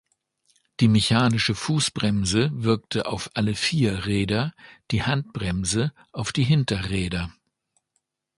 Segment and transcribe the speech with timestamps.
[0.79, 4.51] Die mechanische Fußbremse wirkte auf alle vier Räder,
[4.89, 7.31] die Handbremse auf die Hinterräder.